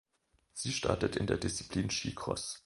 Sie 0.53 0.71
startet 0.71 1.15
in 1.15 1.27
der 1.27 1.37
Disziplin 1.37 1.91
Skicross. 1.91 2.59